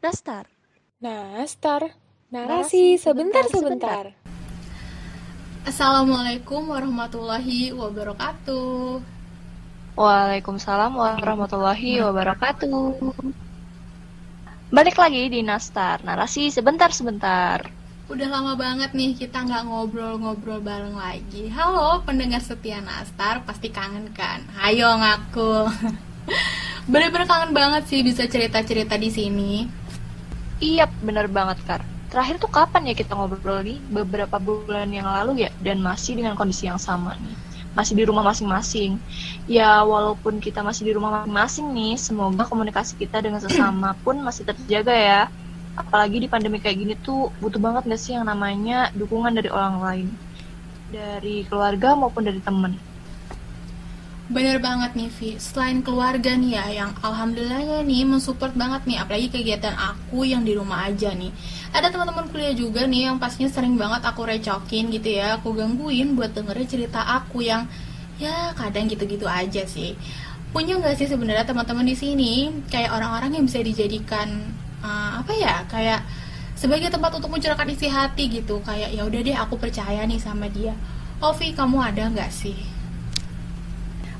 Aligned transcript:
Nastar. 0.00 0.48
Nastar. 0.96 1.92
Narasi 2.32 2.96
sebentar-sebentar. 2.96 4.16
Assalamualaikum 5.68 6.72
warahmatullahi 6.72 7.76
wabarakatuh. 7.76 9.04
Waalaikumsalam 10.00 10.96
warahmatullahi 10.96 12.00
wabarakatuh. 12.00 13.12
Balik 14.72 14.96
lagi 14.96 15.28
di 15.28 15.44
Nastar, 15.44 16.00
narasi 16.00 16.48
sebentar-sebentar. 16.48 17.68
Udah 18.08 18.28
lama 18.32 18.56
banget 18.56 18.96
nih 18.96 19.12
kita 19.20 19.44
nggak 19.44 19.68
ngobrol-ngobrol 19.68 20.64
bareng 20.64 20.96
lagi. 20.96 21.52
Halo 21.52 22.00
pendengar 22.08 22.40
setia 22.40 22.80
Nastar, 22.80 23.44
pasti 23.44 23.68
kangen 23.68 24.08
kan? 24.16 24.48
Ayo 24.64 24.96
ngaku. 24.96 25.68
Bener-bener 26.90 27.28
kangen 27.28 27.52
banget 27.52 27.84
sih 27.84 28.00
bisa 28.00 28.24
cerita-cerita 28.24 28.96
di 28.96 29.12
sini. 29.12 29.79
Iya, 30.68 30.82
bener 31.06 31.26
banget, 31.36 31.58
Kar. 31.68 31.82
Terakhir 32.10 32.36
tuh 32.42 32.50
kapan 32.56 32.82
ya 32.90 32.94
kita 33.00 33.12
ngobrol 33.16 33.58
nih? 33.68 33.78
Beberapa 33.96 34.36
bulan 34.46 34.88
yang 34.98 35.06
lalu 35.16 35.30
ya, 35.46 35.50
dan 35.66 35.78
masih 35.88 36.12
dengan 36.18 36.34
kondisi 36.38 36.64
yang 36.70 36.80
sama 36.88 37.12
nih. 37.24 37.36
Masih 37.76 37.94
di 37.98 38.04
rumah 38.08 38.24
masing-masing. 38.30 38.90
Ya, 39.56 39.68
walaupun 39.92 40.34
kita 40.46 40.60
masih 40.68 40.82
di 40.88 40.92
rumah 40.96 41.10
masing-masing 41.22 41.66
nih, 41.76 41.92
semoga 42.06 42.42
komunikasi 42.50 42.92
kita 43.02 43.16
dengan 43.24 43.40
sesama 43.46 43.88
pun 44.04 44.16
masih 44.26 44.42
terjaga 44.48 44.94
ya. 45.10 45.20
Apalagi 45.80 46.16
di 46.24 46.28
pandemi 46.32 46.58
kayak 46.62 46.76
gini 46.82 46.94
tuh 47.06 47.32
butuh 47.40 47.60
banget 47.66 47.82
gak 47.90 48.00
sih 48.04 48.12
yang 48.18 48.26
namanya 48.28 48.90
dukungan 49.00 49.32
dari 49.38 49.48
orang 49.58 49.74
lain. 49.86 50.08
Dari 50.96 51.36
keluarga 51.48 51.88
maupun 52.00 52.22
dari 52.28 52.40
temen. 52.48 52.72
Bener 54.30 54.62
banget 54.62 54.94
nih 54.94 55.10
Vi, 55.10 55.42
selain 55.42 55.82
keluarga 55.82 56.38
nih 56.38 56.54
ya 56.54 56.66
yang 56.70 56.90
alhamdulillahnya 57.02 57.82
nih 57.82 58.06
mensupport 58.06 58.54
banget 58.54 58.86
nih 58.86 59.02
apalagi 59.02 59.26
kegiatan 59.26 59.74
aku 59.74 60.22
yang 60.22 60.46
di 60.46 60.54
rumah 60.54 60.86
aja 60.86 61.10
nih. 61.10 61.34
Ada 61.74 61.90
teman-teman 61.90 62.30
kuliah 62.30 62.54
juga 62.54 62.86
nih 62.86 63.10
yang 63.10 63.18
pastinya 63.18 63.50
sering 63.50 63.74
banget 63.74 64.06
aku 64.06 64.22
recokin 64.22 64.94
gitu 64.94 65.18
ya, 65.18 65.34
aku 65.34 65.50
gangguin 65.58 66.14
buat 66.14 66.30
dengerin 66.30 66.62
cerita 66.70 67.02
aku 67.02 67.42
yang 67.42 67.66
ya 68.22 68.54
kadang 68.54 68.86
gitu-gitu 68.86 69.26
aja 69.26 69.66
sih. 69.66 69.98
Punya 70.54 70.78
nggak 70.78 70.94
sih 70.94 71.10
sebenarnya 71.10 71.42
teman-teman 71.50 71.82
di 71.82 71.98
sini 71.98 72.54
kayak 72.70 72.94
orang-orang 72.94 73.34
yang 73.34 73.44
bisa 73.50 73.58
dijadikan 73.66 74.46
uh, 74.78 75.26
apa 75.26 75.32
ya 75.34 75.66
kayak 75.66 76.06
sebagai 76.54 76.86
tempat 76.86 77.18
untuk 77.18 77.34
mencurahkan 77.34 77.66
isi 77.66 77.90
hati 77.90 78.30
gitu 78.30 78.62
kayak 78.62 78.94
ya 78.94 79.02
udah 79.02 79.20
deh 79.26 79.34
aku 79.34 79.58
percaya 79.58 80.06
nih 80.06 80.22
sama 80.22 80.46
dia. 80.46 80.70
Ovi 81.18 81.50
kamu 81.50 81.82
ada 81.82 82.06
nggak 82.14 82.30
sih? 82.30 82.79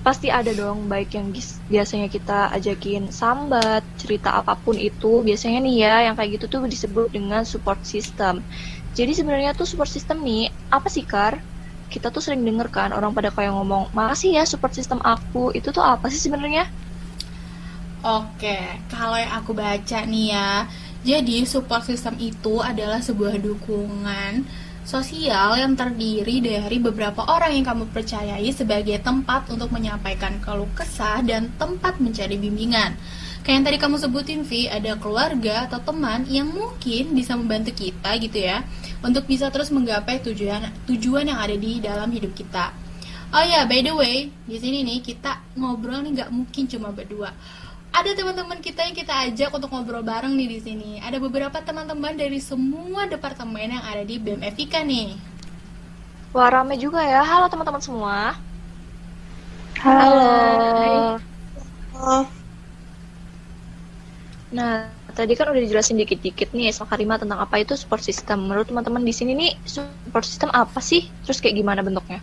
Pasti 0.01 0.33
ada 0.33 0.49
dong 0.57 0.89
baik 0.89 1.13
yang 1.13 1.29
biasanya 1.69 2.09
kita 2.09 2.49
ajakin 2.57 3.13
sambat 3.13 3.85
cerita 4.01 4.33
apa 4.33 4.57
pun 4.57 4.73
itu 4.81 5.21
biasanya 5.21 5.61
nih 5.61 5.77
ya 5.85 5.95
yang 6.09 6.15
kayak 6.17 6.41
gitu 6.41 6.47
tuh 6.49 6.65
disebut 6.65 7.13
dengan 7.13 7.45
support 7.45 7.85
system. 7.85 8.41
Jadi 8.97 9.13
sebenarnya 9.13 9.53
tuh 9.53 9.69
support 9.69 9.93
system 9.93 10.25
nih 10.25 10.49
apa 10.73 10.89
sih 10.89 11.05
kar? 11.05 11.45
Kita 11.93 12.09
tuh 12.09 12.25
sering 12.25 12.41
denger 12.47 12.73
kan 12.73 12.91
orang 12.97 13.13
pada 13.13 13.29
kayak 13.29 13.53
ngomong 13.53 13.93
makasih 13.93 14.41
ya 14.41 14.45
support 14.49 14.73
system 14.73 15.05
aku. 15.05 15.53
Itu 15.53 15.69
tuh 15.69 15.85
apa 15.85 16.09
sih 16.09 16.23
sebenarnya? 16.23 16.65
Oke, 18.01 18.81
kalau 18.89 19.21
yang 19.21 19.37
aku 19.37 19.53
baca 19.53 20.09
nih 20.09 20.33
ya, 20.33 20.65
jadi 21.05 21.45
support 21.45 21.85
system 21.85 22.17
itu 22.17 22.65
adalah 22.65 23.05
sebuah 23.05 23.37
dukungan 23.37 24.49
sosial 24.85 25.61
yang 25.61 25.77
terdiri 25.77 26.41
dari 26.41 26.77
beberapa 26.81 27.27
orang 27.29 27.53
yang 27.57 27.67
kamu 27.67 27.85
percayai 27.93 28.49
sebagai 28.51 28.97
tempat 29.01 29.49
untuk 29.53 29.69
menyampaikan 29.71 30.41
keluh 30.41 30.71
kesah 30.73 31.21
dan 31.25 31.53
tempat 31.61 32.01
mencari 32.01 32.41
bimbingan. 32.41 32.97
Kayak 33.41 33.57
yang 33.57 33.65
tadi 33.65 33.79
kamu 33.81 33.97
sebutin, 33.97 34.41
Vi, 34.45 34.69
ada 34.69 35.01
keluarga 35.01 35.65
atau 35.65 35.81
teman 35.81 36.29
yang 36.29 36.53
mungkin 36.53 37.17
bisa 37.17 37.33
membantu 37.37 37.73
kita 37.73 38.13
gitu 38.21 38.37
ya, 38.37 38.61
untuk 39.01 39.25
bisa 39.25 39.49
terus 39.49 39.73
menggapai 39.73 40.21
tujuan 40.21 40.69
tujuan 40.85 41.25
yang 41.25 41.41
ada 41.41 41.57
di 41.57 41.81
dalam 41.81 42.13
hidup 42.13 42.37
kita. 42.37 42.73
Oh 43.31 43.45
ya, 43.47 43.65
by 43.65 43.81
the 43.81 43.95
way, 43.95 44.29
di 44.45 44.59
sini 44.59 44.85
nih 44.85 45.01
kita 45.01 45.57
ngobrol 45.57 46.03
nih 46.05 46.21
nggak 46.21 46.31
mungkin 46.35 46.67
cuma 46.67 46.91
berdua 46.93 47.31
ada 47.91 48.11
teman-teman 48.15 48.59
kita 48.63 48.87
yang 48.87 48.97
kita 48.97 49.15
ajak 49.29 49.51
untuk 49.51 49.69
ngobrol 49.71 50.03
bareng 50.03 50.33
nih 50.39 50.49
di 50.49 50.59
sini. 50.63 50.91
Ada 51.03 51.19
beberapa 51.19 51.59
teman-teman 51.59 52.15
dari 52.15 52.39
semua 52.39 53.11
departemen 53.11 53.77
yang 53.77 53.85
ada 53.85 54.07
di 54.07 54.17
BEM 54.17 54.41
FIK 54.55 54.75
nih. 54.87 55.09
wah 56.31 56.47
rame 56.47 56.79
juga 56.79 57.03
ya 57.03 57.27
halo 57.27 57.51
teman-teman 57.51 57.83
semua 57.83 58.39
Halo. 59.81 61.17
Nah, 64.53 64.93
tadi 65.17 65.33
kan 65.39 65.49
udah 65.49 65.63
dijelasin 65.63 65.97
dikit-dikit 65.97 66.53
nih 66.53 66.69
sama 66.69 66.93
Karima 66.93 67.17
tentang 67.17 67.41
apa 67.41 67.65
itu 67.65 67.73
support 67.81 68.05
system. 68.05 68.45
Menurut 68.45 68.69
teman-teman 68.69 69.01
di 69.01 69.15
sini 69.17 69.33
nih, 69.33 69.53
support 69.65 70.29
system 70.29 70.53
apa 70.53 70.85
sih? 70.85 71.09
Terus 71.25 71.41
kayak 71.41 71.57
gimana 71.65 71.81
bentuknya? 71.81 72.21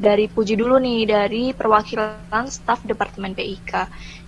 Dari 0.00 0.32
Puji 0.32 0.56
dulu 0.56 0.80
nih, 0.80 1.04
dari 1.04 1.52
perwakilan 1.52 2.48
staf 2.48 2.80
Departemen 2.88 3.36
PIK. 3.36 3.72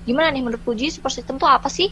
Gimana 0.05 0.28
nih 0.28 0.44
menurut 0.44 0.60
Puji, 0.60 0.93
support 0.93 1.16
system 1.16 1.41
tuh 1.41 1.49
apa 1.49 1.72
sih? 1.72 1.88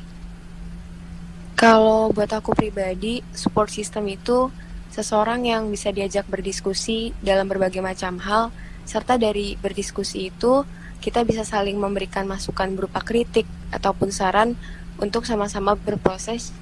Kalau 1.56 2.12
buat 2.12 2.28
aku 2.28 2.52
pribadi, 2.52 3.24
support 3.32 3.72
system 3.72 4.04
itu 4.12 4.52
seseorang 4.92 5.48
yang 5.48 5.72
bisa 5.72 5.88
diajak 5.88 6.28
berdiskusi 6.28 7.16
dalam 7.24 7.48
berbagai 7.48 7.80
macam 7.80 8.20
hal, 8.20 8.52
serta 8.84 9.16
dari 9.16 9.56
berdiskusi 9.56 10.28
itu 10.28 10.64
kita 11.00 11.24
bisa 11.24 11.48
saling 11.48 11.80
memberikan 11.80 12.28
masukan 12.28 12.76
berupa 12.76 13.00
kritik 13.00 13.48
ataupun 13.72 14.12
saran 14.12 14.52
untuk 15.00 15.24
sama-sama 15.24 15.72
berproses 15.72 16.52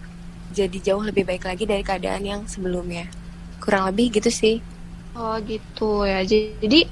jadi 0.49 0.79
jauh 0.81 1.05
lebih 1.05 1.29
baik 1.29 1.45
lagi 1.45 1.69
dari 1.69 1.85
keadaan 1.85 2.25
yang 2.25 2.41
sebelumnya. 2.49 3.05
Kurang 3.61 3.85
lebih 3.93 4.17
gitu 4.17 4.33
sih. 4.33 4.65
Oh 5.19 5.35
gitu 5.43 6.07
ya. 6.07 6.23
Jadi 6.23 6.87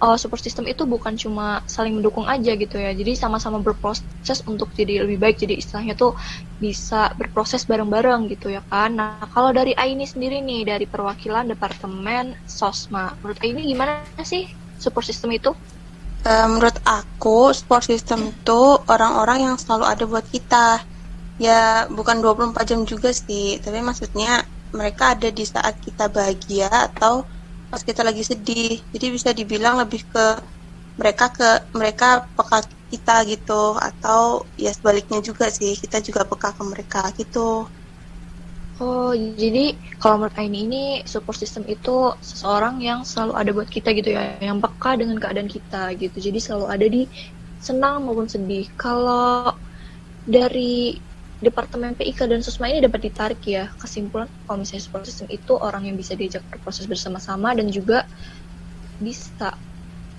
uh, 0.00 0.16
support 0.16 0.40
system 0.40 0.64
itu 0.64 0.88
bukan 0.88 1.12
cuma 1.20 1.60
saling 1.68 1.92
mendukung 2.00 2.24
aja 2.24 2.56
gitu 2.56 2.80
ya. 2.80 2.96
Jadi 2.96 3.12
sama-sama 3.12 3.60
berproses 3.60 4.40
untuk 4.48 4.72
jadi 4.72 5.04
lebih 5.04 5.20
baik. 5.20 5.36
Jadi 5.44 5.60
istilahnya 5.60 5.92
tuh 5.92 6.16
bisa 6.56 7.12
berproses 7.20 7.68
bareng-bareng 7.68 8.32
gitu 8.32 8.48
ya 8.48 8.64
kan. 8.66 8.96
Nah 8.96 9.28
kalau 9.30 9.52
dari 9.52 9.76
Aini 9.76 10.08
sendiri 10.08 10.40
nih 10.40 10.64
dari 10.64 10.88
perwakilan 10.88 11.52
Departemen 11.52 12.32
Sosma, 12.48 13.12
menurut 13.20 13.38
Aini 13.44 13.68
gimana 13.68 14.00
sih 14.24 14.48
support 14.80 15.04
system 15.04 15.36
itu? 15.36 15.52
Eh, 16.26 16.46
menurut 16.50 16.74
aku 16.82 17.54
support 17.54 17.86
system 17.86 18.34
itu 18.34 18.60
orang-orang 18.90 19.46
yang 19.46 19.54
selalu 19.60 19.84
ada 19.86 20.04
buat 20.10 20.26
kita 20.26 20.82
ya 21.38 21.86
bukan 21.92 22.18
24 22.24 22.66
jam 22.66 22.80
juga 22.82 23.12
sih 23.12 23.60
tapi 23.60 23.84
maksudnya 23.84 24.42
mereka 24.74 25.14
ada 25.14 25.30
di 25.30 25.44
saat 25.46 25.78
kita 25.78 26.10
bahagia 26.10 26.66
atau 26.66 27.22
pas 27.76 27.84
kita 27.90 28.02
lagi 28.08 28.24
sedih 28.30 28.72
jadi 28.94 29.06
bisa 29.16 29.30
dibilang 29.36 29.76
lebih 29.84 30.00
ke 30.08 30.26
mereka 31.00 31.26
ke 31.38 31.48
mereka 31.78 32.08
peka 32.36 32.58
kita 32.92 33.14
gitu 33.32 33.76
atau 33.88 34.22
ya 34.64 34.72
sebaliknya 34.78 35.20
juga 35.28 35.46
sih 35.52 35.72
kita 35.82 35.98
juga 36.08 36.22
peka 36.30 36.50
ke 36.58 36.62
mereka 36.72 37.02
gitu 37.20 37.68
Oh, 38.76 39.16
jadi 39.16 39.80
kalau 40.00 40.14
menurut 40.20 40.36
Aini 40.36 40.58
ini 40.68 40.82
support 41.12 41.36
system 41.40 41.64
itu 41.74 42.12
seseorang 42.20 42.76
yang 42.88 43.00
selalu 43.08 43.32
ada 43.40 43.50
buat 43.56 43.70
kita 43.72 43.88
gitu 43.98 44.12
ya, 44.16 44.36
yang 44.48 44.60
peka 44.64 44.90
dengan 45.00 45.16
keadaan 45.22 45.48
kita 45.48 45.96
gitu. 45.96 46.16
Jadi 46.26 46.38
selalu 46.44 46.66
ada 46.74 46.86
di 46.94 47.02
senang 47.56 48.04
maupun 48.04 48.28
sedih. 48.28 48.68
Kalau 48.76 49.56
dari 50.26 51.00
Departemen 51.36 51.92
PIK 51.92 52.32
dan 52.32 52.40
Sosma 52.40 52.72
ini 52.72 52.80
dapat 52.80 53.12
ditarik 53.12 53.44
ya 53.44 53.68
kesimpulan 53.76 54.24
kalau 54.48 54.64
misalnya 54.64 54.82
support 54.88 55.04
system 55.04 55.28
itu 55.28 55.52
orang 55.52 55.84
yang 55.84 55.96
bisa 56.00 56.16
diajak 56.16 56.40
berproses 56.48 56.88
bersama-sama 56.88 57.52
dan 57.52 57.68
juga 57.68 58.08
bisa 58.96 59.52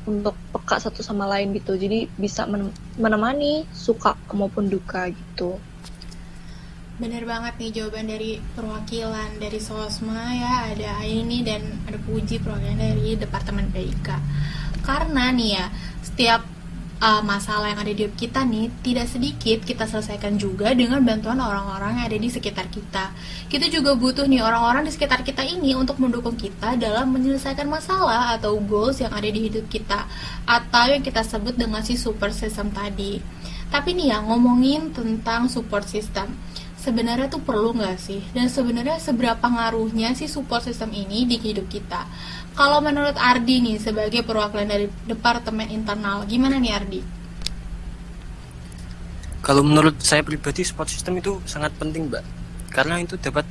untuk 0.06 0.38
peka 0.54 0.78
satu 0.78 1.02
sama 1.02 1.26
lain 1.26 1.58
gitu. 1.58 1.74
Jadi 1.74 2.06
bisa 2.16 2.46
menem- 2.46 2.74
menemani 3.02 3.66
suka 3.74 4.14
maupun 4.30 4.70
duka 4.70 5.10
gitu. 5.10 5.58
Bener 6.98 7.26
banget 7.30 7.54
nih 7.62 7.70
jawaban 7.82 8.10
dari 8.10 8.42
perwakilan 8.58 9.38
dari 9.38 9.60
Sosma 9.62 10.34
ya 10.34 10.54
ada 10.74 11.02
Aini 11.02 11.46
dan 11.46 11.62
ada 11.86 11.98
Puji 12.02 12.42
perwakilan 12.42 12.78
dari 12.78 13.14
Departemen 13.18 13.70
PIK. 13.70 14.08
Karena 14.86 15.34
nih 15.34 15.50
ya 15.62 15.66
setiap 16.02 16.42
uh, 17.02 17.22
masalah 17.22 17.74
yang 17.74 17.80
ada 17.82 17.92
di 17.94 18.06
hidup 18.06 18.16
kita 18.18 18.42
nih 18.46 18.70
tidak 18.82 19.08
sedikit 19.10 19.60
kita 19.64 19.86
selesaikan 19.86 20.38
juga 20.38 20.74
dengan 20.74 21.02
bantuan 21.02 21.38
orang-orang 21.38 22.02
yang 22.02 22.06
ada 22.10 22.18
di 22.18 22.30
sekitar 22.30 22.68
kita. 22.70 23.14
Kita 23.48 23.66
juga 23.70 23.94
butuh 23.94 24.26
nih 24.26 24.42
orang-orang 24.42 24.86
di 24.86 24.92
sekitar 24.94 25.22
kita 25.22 25.46
ini 25.46 25.78
untuk 25.78 26.02
mendukung 26.02 26.36
kita 26.36 26.76
dalam 26.78 27.14
menyelesaikan 27.14 27.70
masalah 27.70 28.38
atau 28.38 28.58
goals 28.62 29.02
yang 29.02 29.14
ada 29.14 29.30
di 29.30 29.50
hidup 29.50 29.66
kita 29.70 30.06
atau 30.46 30.86
yang 30.90 31.04
kita 31.06 31.22
sebut 31.22 31.56
dengan 31.56 31.82
si 31.86 31.96
super 31.96 32.34
system 32.34 32.74
tadi. 32.74 33.22
Tapi 33.68 33.92
nih 33.94 34.16
ya 34.16 34.24
ngomongin 34.24 34.96
tentang 34.96 35.52
support 35.52 35.84
system 35.84 36.32
sebenarnya 36.88 37.28
tuh 37.28 37.44
perlu 37.44 37.76
nggak 37.76 38.00
sih? 38.00 38.24
Dan 38.32 38.48
sebenarnya 38.48 38.96
seberapa 39.02 39.44
ngaruhnya 39.44 40.16
sih 40.16 40.32
support 40.32 40.64
system 40.64 40.96
ini 40.96 41.28
di 41.28 41.36
hidup 41.36 41.68
kita? 41.68 42.08
Kalau 42.58 42.82
menurut 42.82 43.14
Ardi 43.22 43.62
nih 43.62 43.78
sebagai 43.78 44.26
perwakilan 44.26 44.66
dari 44.66 44.90
departemen 45.06 45.70
internal, 45.70 46.26
gimana 46.26 46.58
nih 46.58 46.74
Ardi? 46.74 47.02
Kalau 49.46 49.62
menurut 49.62 50.02
saya 50.02 50.26
pribadi 50.26 50.66
support 50.66 50.90
system 50.90 51.22
itu 51.22 51.38
sangat 51.46 51.70
penting, 51.78 52.10
Mbak. 52.10 52.26
karena 52.68 53.00
itu 53.00 53.16
dapat 53.16 53.48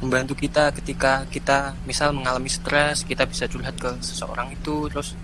membantu 0.00 0.34
kita 0.34 0.72
ketika 0.74 1.28
kita 1.30 1.76
misal 1.86 2.10
mengalami 2.10 2.50
stres 2.50 3.06
kita 3.06 3.28
bisa 3.28 3.46
curhat 3.46 3.76
ke 3.78 3.88
seseorang 4.02 4.50
itu 4.50 4.88
terus 4.90 5.14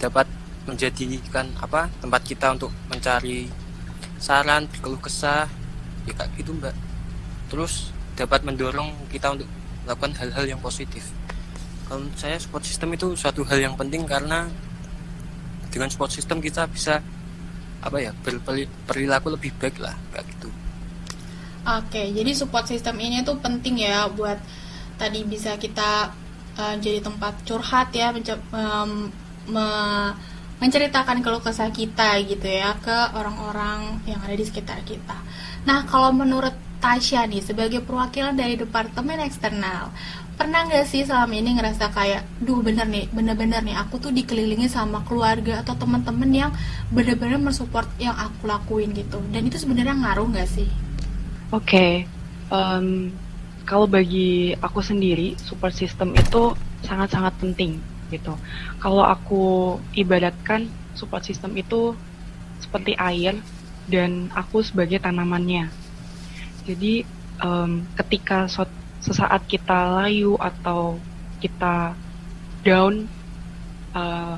dapat 0.00 0.26
menjadikan 0.66 1.48
apa 1.60 1.92
tempat 2.02 2.22
kita 2.24 2.56
untuk 2.56 2.72
mencari 2.90 3.46
saran 4.20 4.66
berkeluh 4.68 4.98
kesah 4.98 5.46
ya 6.08 6.12
kayak 6.16 6.30
gitu 6.36 6.56
mbak 6.56 6.74
terus 7.48 7.94
dapat 8.18 8.42
mendorong 8.42 8.92
kita 9.08 9.32
untuk 9.38 9.48
melakukan 9.86 10.12
hal-hal 10.18 10.44
yang 10.56 10.60
positif 10.60 11.08
kalau 11.90 12.06
saya 12.14 12.38
support 12.38 12.62
system 12.62 12.94
itu 12.94 13.18
suatu 13.18 13.42
hal 13.42 13.58
yang 13.58 13.74
penting 13.74 14.06
karena 14.06 14.46
dengan 15.74 15.90
support 15.90 16.14
system 16.14 16.38
kita 16.38 16.70
bisa 16.70 17.02
apa 17.82 17.98
ya 17.98 18.14
berperilaku 18.22 19.34
lebih 19.34 19.50
baik 19.58 19.82
lah 19.82 19.98
kayak 20.14 20.30
gitu 20.30 20.48
Oke, 21.60 22.08
jadi 22.16 22.32
support 22.32 22.64
system 22.64 22.96
ini 22.96 23.20
tuh 23.20 23.36
penting 23.36 23.84
ya 23.84 24.08
buat 24.08 24.40
tadi 24.96 25.28
bisa 25.28 25.60
kita 25.60 26.08
uh, 26.56 26.74
jadi 26.80 27.04
tempat 27.04 27.44
curhat 27.44 27.92
ya, 27.92 28.16
um, 28.56 29.12
me 29.44 29.68
menceritakan 30.60 31.24
keluh 31.24 31.40
kesah 31.40 31.72
kita 31.72 32.20
gitu 32.28 32.44
ya 32.44 32.76
ke 32.84 33.16
orang-orang 33.16 33.96
yang 34.04 34.20
ada 34.20 34.36
di 34.36 34.44
sekitar 34.44 34.84
kita. 34.84 35.16
Nah, 35.64 35.88
kalau 35.88 36.12
menurut 36.12 36.52
Tasya 36.80 37.24
nih 37.28 37.40
sebagai 37.40 37.80
perwakilan 37.80 38.36
dari 38.36 38.60
departemen 38.60 39.24
eksternal, 39.24 39.88
pernah 40.40 40.64
nggak 40.64 40.88
sih 40.88 41.04
selama 41.04 41.36
ini 41.36 41.60
ngerasa 41.60 41.92
kayak, 41.92 42.24
duh 42.40 42.64
bener 42.64 42.88
nih, 42.88 43.12
bener-bener 43.12 43.60
nih 43.60 43.76
aku 43.76 44.00
tuh 44.00 44.08
dikelilingi 44.08 44.72
sama 44.72 45.04
keluarga 45.04 45.60
atau 45.60 45.76
teman-teman 45.76 46.32
yang 46.32 46.50
bener-bener 46.88 47.36
mensupport 47.36 47.84
yang 48.00 48.16
aku 48.16 48.48
lakuin 48.48 48.96
gitu, 48.96 49.20
dan 49.36 49.44
itu 49.44 49.60
sebenarnya 49.60 50.00
ngaruh 50.00 50.32
nggak 50.32 50.48
sih? 50.48 50.64
Oke, 51.52 51.68
okay. 51.68 51.92
um, 52.48 53.12
kalau 53.68 53.84
bagi 53.84 54.56
aku 54.64 54.80
sendiri 54.80 55.36
support 55.44 55.76
system 55.76 56.16
itu 56.16 56.56
sangat-sangat 56.88 57.36
penting 57.36 57.76
gitu. 58.08 58.32
Kalau 58.80 59.04
aku 59.04 59.76
ibaratkan 59.92 60.72
support 60.96 61.20
system 61.20 61.52
itu 61.60 61.92
seperti 62.64 62.96
air 62.96 63.36
dan 63.92 64.32
aku 64.32 64.64
sebagai 64.64 65.04
tanamannya. 65.04 65.68
Jadi 66.64 67.04
um, 67.44 67.84
ketika 68.00 68.48
sesaat 69.00 69.48
kita 69.48 70.04
layu 70.04 70.36
atau 70.36 71.00
kita 71.40 71.96
down, 72.60 73.08
uh, 73.96 74.36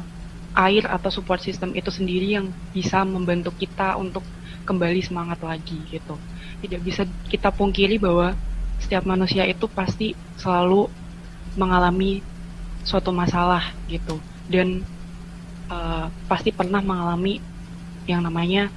air 0.55 0.85
atau 0.87 1.11
support 1.11 1.43
system 1.43 1.75
itu 1.75 1.91
sendiri 1.91 2.39
yang 2.39 2.47
bisa 2.71 3.03
membantu 3.03 3.51
kita 3.59 3.99
untuk 3.99 4.23
kembali 4.63 5.03
semangat 5.03 5.43
lagi 5.43 5.83
gitu. 5.91 6.15
Tidak 6.63 6.81
bisa 6.81 7.03
kita 7.27 7.51
pungkiri 7.51 7.99
bahwa 7.99 8.39
setiap 8.79 9.03
manusia 9.03 9.43
itu 9.47 9.67
pasti 9.67 10.15
selalu 10.39 10.87
mengalami 11.59 12.23
suatu 12.87 13.11
masalah 13.11 13.75
gitu. 13.91 14.23
Dan 14.47 14.87
uh, 15.67 16.07
pasti 16.31 16.55
pernah 16.55 16.79
mengalami 16.79 17.43
yang 18.07 18.23
namanya 18.23 18.71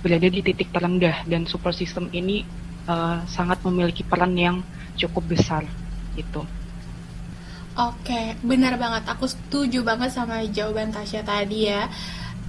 berada 0.00 0.28
di 0.28 0.40
titik 0.44 0.70
terendah 0.70 1.24
dan 1.24 1.48
super 1.48 1.72
system 1.72 2.12
ini 2.12 2.44
uh, 2.88 3.22
sangat 3.28 3.60
memiliki 3.66 4.02
peran 4.06 4.34
yang 4.34 4.62
cukup 4.96 5.36
besar 5.36 5.62
gitu. 6.16 6.42
Oke, 7.76 8.32
benar 8.40 8.80
banget. 8.80 9.04
Aku 9.12 9.28
setuju 9.28 9.84
banget 9.84 10.08
sama 10.08 10.40
jawaban 10.48 10.88
Tasya 10.88 11.20
tadi 11.20 11.68
ya 11.68 11.92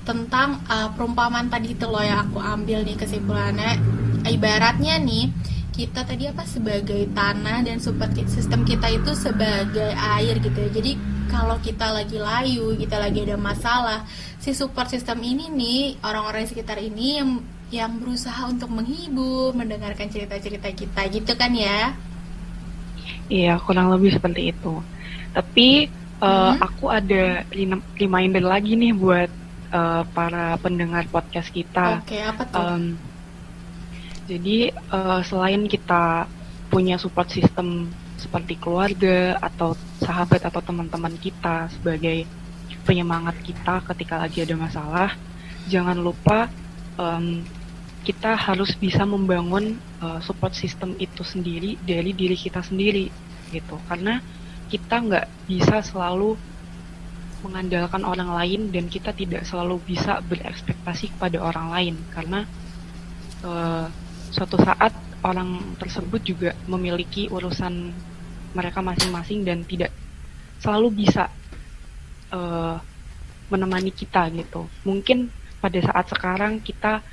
tentang 0.07 0.63
uh, 0.71 0.87
perumpamaan 0.95 1.51
tadi 1.51 1.75
itu 1.75 1.83
loh 1.83 1.99
yang 1.99 2.31
aku 2.31 2.39
ambil 2.39 2.79
nih 2.87 2.95
kesimpulannya 2.95 3.75
ibaratnya 4.23 5.03
nih 5.03 5.27
kita 5.75 6.07
tadi 6.07 6.31
apa 6.31 6.47
sebagai 6.47 7.11
tanah 7.11 7.67
dan 7.67 7.83
super 7.83 8.07
sistem 8.31 8.63
kita 8.63 8.87
itu 8.87 9.11
sebagai 9.11 9.91
air 9.93 10.39
gitu 10.39 10.57
ya 10.63 10.71
jadi 10.71 10.91
kalau 11.27 11.59
kita 11.59 11.91
lagi 11.91 12.17
layu 12.17 12.71
kita 12.79 12.97
lagi 13.03 13.27
ada 13.27 13.35
masalah 13.35 14.07
si 14.39 14.55
support 14.55 14.87
system 14.87 15.19
ini 15.19 15.51
nih 15.51 15.99
orang-orang 15.99 16.47
di 16.47 16.55
sekitar 16.55 16.79
ini 16.79 17.19
yang 17.19 17.43
yang 17.67 17.99
berusaha 17.99 18.47
untuk 18.47 18.71
menghibur 18.71 19.51
mendengarkan 19.51 20.07
cerita-cerita 20.07 20.71
kita 20.71 21.01
gitu 21.11 21.31
kan 21.35 21.51
ya? 21.51 21.91
Iya 23.27 23.59
kurang 23.59 23.91
lebih 23.91 24.15
seperti 24.15 24.55
itu. 24.55 24.79
Tapi 25.35 25.91
uh, 26.23 26.55
hmm? 26.55 26.63
aku 26.63 26.85
ada 26.87 27.43
reminder 27.99 28.43
lagi 28.43 28.79
nih 28.79 28.95
buat 28.95 29.29
uh, 29.75 30.07
para 30.15 30.55
pendengar 30.63 31.03
podcast 31.11 31.51
kita. 31.51 31.99
Oke 31.99 32.15
okay, 32.15 32.21
apa 32.23 32.43
tuh? 32.47 32.59
Um, 32.59 32.83
jadi 34.27 34.75
uh, 34.91 35.19
selain 35.23 35.67
kita 35.67 36.27
punya 36.67 36.99
support 36.99 37.31
system 37.31 37.91
seperti 38.19 38.59
keluarga 38.59 39.39
atau 39.39 39.77
sahabat 40.03 40.43
atau 40.43 40.59
teman-teman 40.59 41.15
kita 41.15 41.71
sebagai 41.71 42.27
penyemangat 42.83 43.35
kita 43.43 43.83
ketika 43.93 44.19
lagi 44.19 44.43
ada 44.43 44.55
masalah, 44.55 45.09
jangan 45.67 45.95
lupa 45.99 46.51
um, 46.99 47.43
kita 48.07 48.39
harus 48.39 48.71
bisa 48.79 49.03
membangun 49.03 49.75
uh, 49.99 50.23
support 50.23 50.55
system 50.55 50.95
itu 50.95 51.27
sendiri 51.27 51.75
dari 51.83 52.15
diri 52.15 52.39
kita 52.39 52.63
sendiri 52.63 53.11
gitu. 53.51 53.75
Karena 53.83 54.23
kita 54.71 55.03
nggak 55.03 55.27
bisa 55.43 55.83
selalu 55.83 56.39
mengandalkan 57.43 58.07
orang 58.07 58.31
lain 58.31 58.71
dan 58.71 58.87
kita 58.87 59.11
tidak 59.11 59.43
selalu 59.43 59.83
bisa 59.83 60.23
berekspektasi 60.23 61.19
kepada 61.19 61.37
orang 61.43 61.67
lain 61.69 61.95
karena 62.09 62.47
uh, 63.45 63.85
suatu 64.33 64.57
saat 64.57 64.95
orang 65.21 65.77
tersebut 65.77 66.21
juga 66.23 66.51
memiliki 66.65 67.27
urusan 67.29 67.91
mereka 68.55 68.79
masing-masing 68.81 69.43
dan 69.45 69.61
tidak 69.67 69.93
selalu 70.63 71.05
bisa 71.05 71.29
uh, 72.31 72.79
menemani 73.51 73.91
kita 73.93 74.31
gitu. 74.33 74.65
Mungkin 74.87 75.29
pada 75.61 75.77
saat 75.83 76.05
sekarang 76.09 76.63
kita 76.63 77.05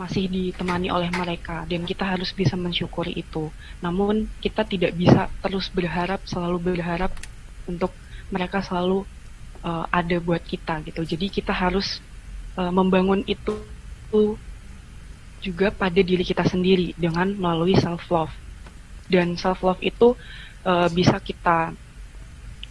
masih 0.00 0.32
ditemani 0.32 0.88
oleh 0.88 1.12
mereka 1.12 1.68
dan 1.68 1.84
kita 1.84 2.08
harus 2.08 2.32
bisa 2.32 2.56
mensyukuri 2.56 3.12
itu. 3.20 3.52
Namun 3.84 4.32
kita 4.40 4.64
tidak 4.64 4.96
bisa 4.96 5.28
terus 5.44 5.68
berharap 5.68 6.24
selalu 6.24 6.72
berharap 6.72 7.12
untuk 7.68 7.92
mereka 8.32 8.64
selalu 8.64 9.04
uh, 9.60 9.84
ada 9.92 10.16
buat 10.16 10.40
kita 10.40 10.80
gitu. 10.88 11.04
Jadi 11.04 11.28
kita 11.28 11.52
harus 11.52 12.00
uh, 12.56 12.72
membangun 12.72 13.20
itu 13.28 13.60
juga 15.44 15.68
pada 15.68 16.00
diri 16.00 16.24
kita 16.24 16.48
sendiri 16.48 16.96
dengan 16.96 17.36
melalui 17.36 17.76
self 17.76 18.08
love 18.08 18.32
dan 19.12 19.36
self 19.36 19.60
love 19.60 19.80
itu 19.84 20.16
uh, 20.64 20.88
bisa 20.92 21.16
kita 21.20 21.72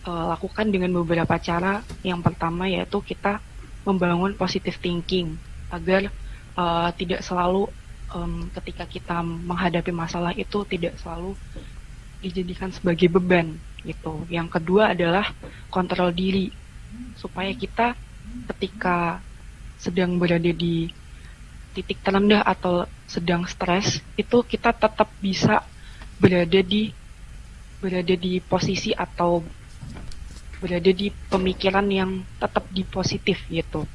uh, 0.05 0.25
lakukan 0.33 0.69
dengan 0.69 0.93
beberapa 0.97 1.37
cara 1.41 1.81
yang 2.01 2.21
pertama 2.21 2.69
yaitu 2.69 3.01
kita 3.01 3.41
membangun 3.87 4.37
positive 4.37 4.77
thinking 4.77 5.33
agar 5.73 6.13
uh, 6.59 6.91
tidak 6.99 7.23
selalu 7.23 7.71
um, 8.11 8.51
ketika 8.59 8.83
kita 8.83 9.23
menghadapi 9.23 9.95
masalah 9.95 10.35
itu 10.35 10.67
tidak 10.67 10.99
selalu 10.99 11.39
dijadikan 12.19 12.67
sebagai 12.75 13.07
beban 13.07 13.55
gitu 13.87 14.27
yang 14.27 14.51
kedua 14.51 14.91
adalah 14.91 15.31
kontrol 15.71 16.11
diri 16.11 16.51
supaya 17.15 17.55
kita 17.55 17.95
ketika 18.51 19.23
sedang 19.79 20.19
berada 20.19 20.51
di 20.51 20.91
titik 21.71 22.03
terendah 22.03 22.43
atau 22.43 22.83
sedang 23.07 23.47
stres 23.47 24.03
itu 24.19 24.43
kita 24.43 24.75
tetap 24.75 25.07
bisa 25.23 25.63
berada 26.19 26.59
di 26.59 26.91
berada 27.79 28.11
di 28.19 28.43
posisi 28.43 28.91
atau 28.91 29.39
berada 30.59 30.91
di 30.91 31.07
pemikiran 31.31 31.87
yang 31.87 32.19
tetap 32.35 32.67
di 32.67 32.83
positif 32.83 33.39
gitu. 33.47 33.87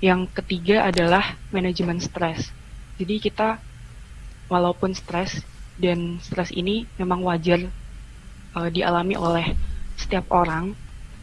Yang 0.00 0.32
ketiga 0.32 0.88
adalah 0.88 1.36
manajemen 1.52 2.00
stres. 2.00 2.48
Jadi 2.96 3.20
kita 3.20 3.60
walaupun 4.48 4.96
stres 4.96 5.44
dan 5.76 6.16
stres 6.24 6.52
ini 6.52 6.88
memang 6.96 7.20
wajar 7.20 7.68
uh, 8.56 8.68
dialami 8.72 9.16
oleh 9.16 9.52
setiap 10.00 10.32
orang, 10.32 10.72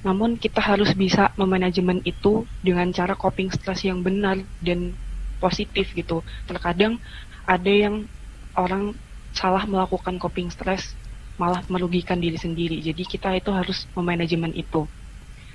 namun 0.05 0.37
kita 0.37 0.61
harus 0.61 0.93
bisa 0.93 1.33
memanajemen 1.35 2.05
itu 2.05 2.45
dengan 2.61 2.93
cara 2.93 3.17
coping 3.17 3.49
stres 3.49 3.81
yang 3.81 4.05
benar 4.05 4.37
dan 4.61 4.93
positif 5.41 5.89
gitu. 5.97 6.21
Terkadang 6.45 7.01
ada 7.49 7.71
yang 7.73 8.05
orang 8.53 8.93
salah 9.33 9.65
melakukan 9.65 10.17
coping 10.21 10.49
stress 10.53 10.93
malah 11.37 11.61
merugikan 11.69 12.17
diri 12.17 12.37
sendiri. 12.37 12.81
Jadi 12.81 13.05
kita 13.05 13.33
itu 13.37 13.53
harus 13.53 13.85
memanajemen 13.93 14.53
itu. 14.57 14.89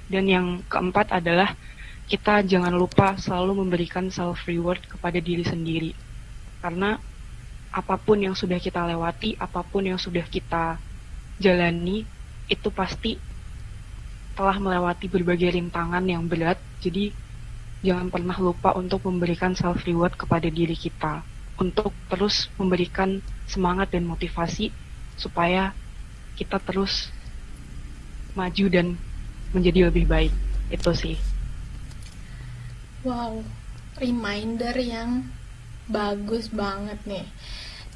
Dan 0.07 0.31
yang 0.31 0.47
keempat 0.71 1.11
adalah 1.11 1.55
kita 2.11 2.43
jangan 2.45 2.75
lupa 2.75 3.15
selalu 3.19 3.65
memberikan 3.67 4.11
self 4.11 4.45
reward 4.49 4.83
kepada 4.87 5.19
diri 5.23 5.47
sendiri. 5.47 5.93
Karena 6.63 6.99
apa 7.73 7.97
pun 7.97 8.21
yang 8.21 8.37
sudah 8.37 8.61
kita 8.61 8.85
lewati, 8.85 9.39
apa 9.41 9.65
pun 9.65 9.89
yang 9.89 9.97
sudah 9.97 10.25
kita 10.29 10.77
jalani, 11.41 12.05
itu 12.51 12.69
pasti 12.69 13.17
telah 14.37 14.57
melewati 14.61 15.09
berbagai 15.09 15.57
rintangan 15.57 16.05
yang 16.05 16.29
berat. 16.29 16.61
Jadi 16.85 17.13
jangan 17.83 18.13
pernah 18.13 18.37
lupa 18.39 18.77
untuk 18.77 19.03
memberikan 19.09 19.57
self 19.57 19.83
reward 19.89 20.15
kepada 20.15 20.47
diri 20.47 20.77
kita 20.77 21.25
untuk 21.61 21.93
terus 22.09 22.49
memberikan 22.57 23.21
semangat 23.47 23.93
dan 23.93 24.09
motivasi 24.09 24.73
supaya 25.15 25.77
kita 26.35 26.57
terus 26.59 27.13
maju 28.33 28.67
dan 28.73 28.97
menjadi 29.53 29.93
lebih 29.93 30.09
baik. 30.09 30.33
Itu 30.73 30.97
sih. 30.97 31.32
Wow, 33.03 33.43
reminder 33.99 34.79
yang 34.79 35.27
bagus 35.91 36.47
banget 36.55 37.03
nih. 37.03 37.27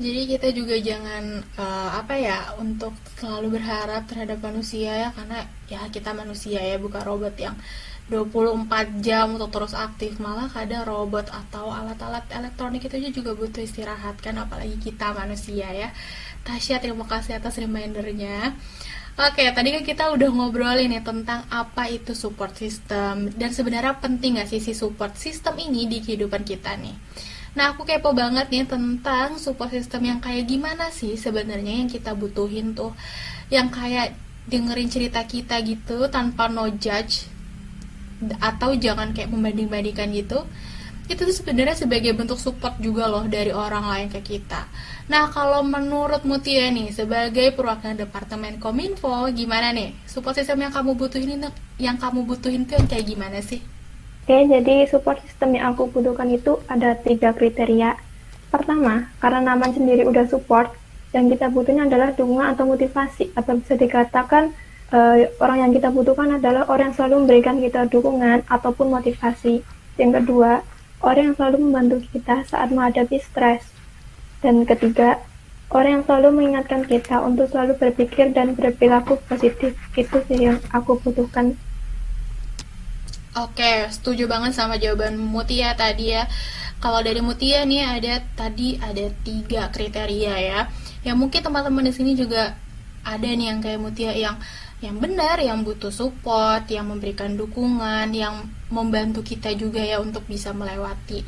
Jadi 0.02 0.20
kita 0.34 0.50
juga 0.50 0.74
jangan 0.82 1.46
uh, 1.54 1.90
apa 1.94 2.18
ya 2.18 2.58
untuk 2.58 2.90
selalu 3.14 3.54
berharap 3.54 4.02
terhadap 4.10 4.42
manusia 4.42 5.06
ya 5.06 5.08
karena 5.14 5.46
ya 5.70 5.86
kita 5.94 6.10
manusia 6.10 6.58
ya 6.58 6.76
bukan 6.82 7.06
robot 7.06 7.38
yang 7.38 7.54
24 8.10 8.98
jam 8.98 9.38
untuk 9.38 9.54
terus 9.54 9.78
aktif. 9.78 10.18
Malah 10.18 10.50
kadang 10.50 10.82
robot 10.82 11.30
atau 11.30 11.70
alat-alat 11.70 12.26
elektronik 12.34 12.90
itu 12.90 12.98
juga 13.14 13.38
butuh 13.38 13.62
istirahat 13.62 14.18
kan 14.18 14.34
apalagi 14.42 14.74
kita 14.82 15.14
manusia 15.14 15.70
ya. 15.70 15.94
Tasya 16.42 16.82
terima 16.82 17.06
kasih 17.06 17.38
atas 17.38 17.62
remindernya 17.62 18.58
Oke, 19.16 19.48
tadi 19.48 19.72
kan 19.72 19.80
kita 19.80 20.04
udah 20.12 20.28
ngobrolin 20.28 20.92
nih 20.92 21.00
tentang 21.00 21.48
apa 21.48 21.88
itu 21.88 22.12
support 22.12 22.52
system 22.52 23.32
dan 23.32 23.48
sebenarnya 23.48 23.96
penting 23.96 24.36
gak 24.36 24.52
sih 24.52 24.60
si 24.60 24.76
support 24.76 25.16
system 25.16 25.56
ini 25.56 25.88
di 25.88 26.04
kehidupan 26.04 26.44
kita 26.44 26.76
nih. 26.76 26.92
Nah, 27.56 27.72
aku 27.72 27.88
kepo 27.88 28.12
banget 28.12 28.52
nih 28.52 28.68
tentang 28.68 29.40
support 29.40 29.72
system 29.72 30.04
yang 30.04 30.20
kayak 30.20 30.44
gimana 30.44 30.92
sih 30.92 31.16
sebenarnya 31.16 31.80
yang 31.80 31.88
kita 31.88 32.12
butuhin 32.12 32.76
tuh. 32.76 32.92
Yang 33.48 33.68
kayak 33.72 34.06
dengerin 34.52 34.92
cerita 34.92 35.24
kita 35.24 35.64
gitu 35.64 36.12
tanpa 36.12 36.52
no 36.52 36.68
judge 36.76 37.24
atau 38.36 38.76
jangan 38.76 39.16
kayak 39.16 39.32
membanding-bandingkan 39.32 40.12
gitu 40.12 40.44
itu 41.06 41.22
tuh 41.22 41.34
sebenarnya 41.34 41.78
sebagai 41.78 42.10
bentuk 42.18 42.38
support 42.38 42.74
juga 42.82 43.06
loh 43.06 43.22
dari 43.30 43.54
orang 43.54 43.86
lain 43.86 44.08
ke 44.10 44.20
kita. 44.22 44.66
Nah 45.06 45.30
kalau 45.30 45.62
menurut 45.62 46.26
Mutia 46.26 46.66
nih 46.74 46.90
sebagai 46.90 47.54
perwakilan 47.54 47.94
departemen 47.94 48.58
Kominfo 48.58 49.30
gimana 49.30 49.70
nih 49.70 49.94
support 50.10 50.34
system 50.34 50.66
yang 50.66 50.74
kamu 50.74 50.98
butuhin 50.98 51.38
itu 51.38 51.50
yang 51.78 51.94
kamu 51.94 52.26
butuhin 52.26 52.66
tuh 52.66 52.74
yang 52.82 52.90
kayak 52.90 53.06
gimana 53.06 53.38
sih? 53.38 53.62
Oke 54.26 54.50
jadi 54.50 54.90
support 54.90 55.22
system 55.22 55.54
yang 55.54 55.70
aku 55.74 55.86
butuhkan 55.94 56.26
itu 56.26 56.58
ada 56.66 56.98
tiga 56.98 57.30
kriteria. 57.30 57.94
Pertama 58.50 59.06
karena 59.22 59.54
nama 59.54 59.70
sendiri 59.70 60.02
udah 60.02 60.26
support 60.26 60.74
yang 61.14 61.30
kita 61.30 61.46
butuhnya 61.54 61.86
adalah 61.86 62.10
dukungan 62.12 62.58
atau 62.58 62.66
motivasi 62.66 63.30
atau 63.38 63.62
bisa 63.62 63.78
dikatakan 63.78 64.50
uh, 64.90 65.16
orang 65.38 65.58
yang 65.66 65.72
kita 65.72 65.88
butuhkan 65.94 66.42
adalah 66.42 66.66
orang 66.66 66.90
yang 66.90 66.96
selalu 66.98 67.14
memberikan 67.24 67.56
kita 67.62 67.86
dukungan 67.86 68.42
ataupun 68.50 68.90
motivasi. 68.90 69.62
Yang 69.96 70.12
kedua, 70.22 70.60
orang 71.00 71.32
yang 71.32 71.36
selalu 71.36 71.56
membantu 71.68 71.96
kita 72.12 72.44
saat 72.48 72.72
menghadapi 72.72 73.20
stres. 73.20 73.64
Dan 74.40 74.64
ketiga, 74.68 75.20
orang 75.72 76.00
yang 76.00 76.04
selalu 76.06 76.28
mengingatkan 76.32 76.86
kita 76.86 77.20
untuk 77.24 77.50
selalu 77.50 77.76
berpikir 77.76 78.30
dan 78.32 78.54
berperilaku 78.54 79.18
positif. 79.26 79.74
Itu 79.96 80.22
sih 80.28 80.48
yang 80.52 80.58
aku 80.70 81.00
butuhkan. 81.00 81.58
Oke, 83.36 83.84
setuju 83.92 84.24
banget 84.24 84.56
sama 84.56 84.80
jawaban 84.80 85.20
Mutia 85.20 85.76
tadi 85.76 86.16
ya. 86.16 86.24
Kalau 86.80 87.04
dari 87.04 87.20
Mutia 87.20 87.68
nih 87.68 87.84
ada 87.84 88.24
tadi 88.32 88.80
ada 88.80 89.12
tiga 89.24 89.68
kriteria 89.68 90.34
ya. 90.40 90.60
Yang 91.04 91.16
mungkin 91.20 91.40
teman-teman 91.44 91.84
di 91.84 91.92
sini 91.92 92.12
juga 92.16 92.56
ada 93.04 93.28
nih 93.28 93.52
yang 93.52 93.60
kayak 93.60 93.80
Mutia 93.80 94.16
yang 94.16 94.40
yang 94.86 95.02
benar, 95.02 95.42
yang 95.42 95.66
butuh 95.66 95.90
support, 95.90 96.70
yang 96.70 96.86
memberikan 96.86 97.34
dukungan, 97.34 98.14
yang 98.14 98.46
membantu 98.70 99.26
kita 99.26 99.50
juga 99.58 99.82
ya 99.82 99.98
untuk 99.98 100.22
bisa 100.30 100.54
melewati 100.54 101.22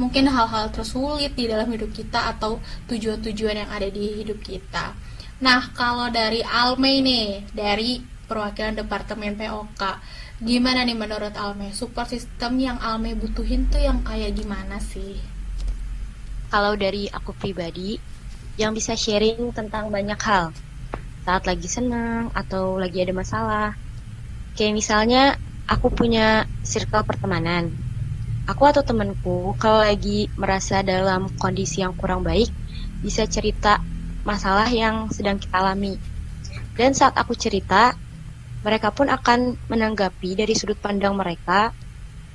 mungkin 0.00 0.24
hal-hal 0.24 0.72
tersulit 0.72 1.36
di 1.36 1.44
dalam 1.44 1.68
hidup 1.68 1.92
kita 1.92 2.32
atau 2.32 2.56
tujuan-tujuan 2.88 3.64
yang 3.64 3.70
ada 3.70 3.88
di 3.92 4.24
hidup 4.24 4.40
kita. 4.40 4.96
Nah, 5.42 5.74
kalau 5.74 6.08
dari 6.08 6.40
Alme 6.40 7.02
nih, 7.02 7.50
dari 7.52 8.00
perwakilan 8.00 8.78
Departemen 8.78 9.36
POK, 9.36 9.82
gimana 10.40 10.86
nih 10.86 10.96
menurut 10.96 11.34
Alme? 11.36 11.74
Support 11.74 12.14
system 12.14 12.56
yang 12.62 12.78
Alme 12.80 13.12
butuhin 13.18 13.68
tuh 13.68 13.82
yang 13.82 14.00
kayak 14.06 14.32
gimana 14.38 14.80
sih? 14.80 15.18
Kalau 16.48 16.72
dari 16.78 17.10
aku 17.10 17.36
pribadi, 17.36 17.98
yang 18.60 18.76
bisa 18.76 18.92
sharing 18.92 19.52
tentang 19.52 19.88
banyak 19.88 20.20
hal, 20.20 20.52
saat 21.22 21.46
lagi 21.46 21.68
senang 21.70 22.34
atau 22.34 22.76
lagi 22.82 22.98
ada 22.98 23.14
masalah. 23.14 23.68
Kayak 24.58 24.74
misalnya 24.74 25.22
aku 25.70 25.94
punya 25.94 26.44
circle 26.66 27.06
pertemanan. 27.06 27.70
Aku 28.50 28.66
atau 28.66 28.82
temanku 28.82 29.54
kalau 29.54 29.86
lagi 29.86 30.26
merasa 30.34 30.82
dalam 30.82 31.30
kondisi 31.38 31.78
yang 31.80 31.94
kurang 31.94 32.26
baik 32.26 32.50
bisa 32.98 33.22
cerita 33.30 33.78
masalah 34.26 34.66
yang 34.66 35.06
sedang 35.14 35.38
kita 35.38 35.62
alami. 35.62 35.94
Dan 36.74 36.90
saat 36.90 37.14
aku 37.14 37.38
cerita, 37.38 37.94
mereka 38.66 38.90
pun 38.90 39.06
akan 39.06 39.54
menanggapi 39.70 40.34
dari 40.34 40.54
sudut 40.58 40.78
pandang 40.82 41.14
mereka 41.14 41.70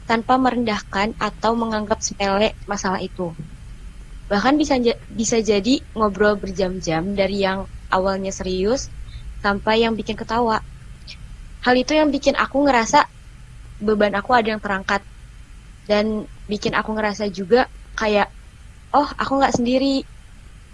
tanpa 0.08 0.40
merendahkan 0.40 1.12
atau 1.20 1.60
menganggap 1.60 2.00
sepele 2.00 2.56
masalah 2.64 3.04
itu. 3.04 3.36
Bahkan 4.32 4.56
bisa 4.56 4.80
bisa 5.12 5.38
jadi 5.44 5.84
ngobrol 5.96 6.40
berjam-jam 6.40 7.16
dari 7.16 7.44
yang 7.44 7.68
awalnya 7.92 8.32
serius 8.34 8.92
sampai 9.42 9.86
yang 9.86 9.94
bikin 9.94 10.18
ketawa. 10.18 10.60
Hal 11.64 11.76
itu 11.76 11.94
yang 11.98 12.10
bikin 12.14 12.36
aku 12.38 12.64
ngerasa 12.64 13.06
beban 13.82 14.14
aku 14.18 14.32
ada 14.34 14.56
yang 14.56 14.62
terangkat. 14.62 15.02
Dan 15.88 16.28
bikin 16.52 16.76
aku 16.76 16.92
ngerasa 16.96 17.32
juga 17.32 17.72
kayak 17.96 18.28
oh 18.92 19.08
aku 19.08 19.40
nggak 19.40 19.56
sendiri. 19.56 20.04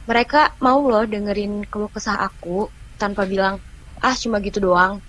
Mereka 0.03 0.59
mau 0.59 0.83
loh 0.83 1.07
dengerin 1.07 1.63
keluh 1.69 1.87
kesah 1.87 2.19
aku 2.27 2.67
tanpa 2.99 3.23
bilang 3.23 3.59
ah 4.03 4.15
cuma 4.17 4.43
gitu 4.43 4.59
doang. 4.59 4.99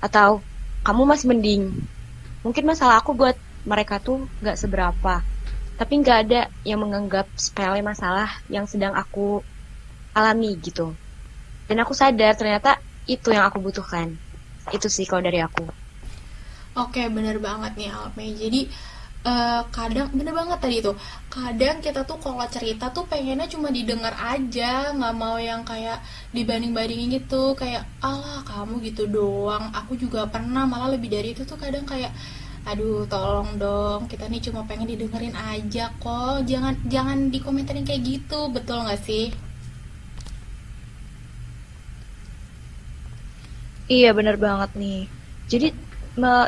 Atau 0.00 0.40
kamu 0.84 1.02
masih 1.04 1.26
mending. 1.32 1.62
Mungkin 2.44 2.64
masalah 2.68 3.00
aku 3.00 3.16
buat 3.16 3.36
mereka 3.64 4.00
tuh 4.00 4.28
nggak 4.40 4.56
seberapa. 4.56 5.24
Tapi 5.74 5.92
nggak 6.00 6.18
ada 6.28 6.40
yang 6.62 6.80
menganggap 6.80 7.26
sepele 7.34 7.82
masalah 7.82 8.30
yang 8.52 8.68
sedang 8.68 8.94
aku 8.94 9.42
alami 10.14 10.56
gitu. 10.62 10.94
Dan 11.66 11.76
aku 11.82 11.92
sadar 11.92 12.38
ternyata 12.38 12.78
itu 13.04 13.34
yang 13.34 13.44
aku 13.50 13.60
butuhkan. 13.60 14.14
Itu 14.72 14.88
sih 14.88 15.04
kalau 15.04 15.26
dari 15.26 15.42
aku. 15.42 15.66
Oke 16.74 17.06
bener 17.06 17.38
banget 17.38 17.72
nih 17.78 17.90
Alme 17.92 18.26
jadi 18.34 18.62
Uh, 19.24 19.64
kadang 19.72 20.12
bener 20.12 20.36
banget 20.36 20.60
tadi 20.60 20.84
tuh. 20.84 20.92
Kadang 21.32 21.80
kita 21.80 22.04
tuh 22.04 22.20
kalau 22.20 22.44
cerita 22.52 22.92
tuh 22.92 23.08
pengennya 23.08 23.48
cuma 23.48 23.72
didengar 23.72 24.12
aja 24.20 24.92
nggak 24.92 25.14
mau 25.16 25.40
yang 25.40 25.64
kayak 25.64 25.96
dibanding 26.36 26.76
bandingin 26.76 27.08
gitu. 27.16 27.56
Kayak 27.56 27.88
Allah 28.04 28.44
kamu 28.44 28.84
gitu 28.84 29.08
doang. 29.08 29.72
Aku 29.72 29.96
juga 29.96 30.28
pernah 30.28 30.68
malah 30.68 30.92
lebih 30.92 31.08
dari 31.08 31.32
itu 31.32 31.40
tuh 31.48 31.56
kadang 31.56 31.88
kayak 31.88 32.12
aduh 32.68 33.08
tolong 33.08 33.56
dong 33.56 34.00
kita 34.12 34.28
nih 34.28 34.44
cuma 34.44 34.60
pengen 34.68 34.92
didengerin 34.92 35.32
aja 35.32 35.88
kok. 35.96 36.44
Jangan 36.44 36.84
jangan 36.92 37.32
dikomentarin 37.32 37.88
kayak 37.88 38.04
gitu. 38.04 38.52
Betul 38.52 38.84
nggak 38.84 39.00
sih 39.08 39.32
Iya 43.84 44.16
bener 44.16 44.40
banget 44.40 44.70
nih. 44.80 45.12
Jadi 45.44 45.68